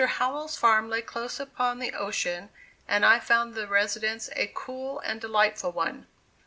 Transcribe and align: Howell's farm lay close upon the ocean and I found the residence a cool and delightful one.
Howell's 0.03 0.57
farm 0.57 0.89
lay 0.89 1.03
close 1.03 1.39
upon 1.39 1.77
the 1.77 1.93
ocean 1.93 2.49
and 2.87 3.05
I 3.05 3.19
found 3.19 3.53
the 3.53 3.67
residence 3.67 4.31
a 4.35 4.47
cool 4.51 4.99
and 5.01 5.21
delightful 5.21 5.73
one. 5.73 6.07